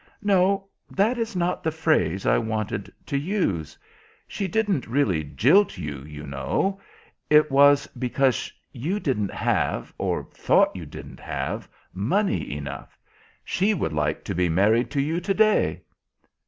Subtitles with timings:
[0.23, 3.77] "No, that is not the phrase I wanted to use.
[4.27, 6.81] She didn't really jilt you, you know.
[7.29, 12.97] It was because you didn't have, or thought you didn't have, money enough.
[13.45, 15.83] She would like to be married to you to day."